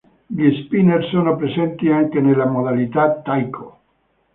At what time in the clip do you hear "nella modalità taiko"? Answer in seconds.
2.21-3.79